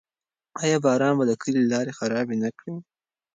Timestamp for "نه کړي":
2.43-2.75